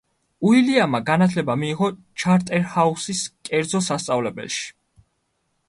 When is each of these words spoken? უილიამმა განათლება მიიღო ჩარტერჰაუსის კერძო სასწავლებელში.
უილიამმა 0.51 1.01
განათლება 1.09 1.55
მიიღო 1.63 1.91
ჩარტერჰაუსის 2.23 3.23
კერძო 3.51 3.85
სასწავლებელში. 3.91 4.69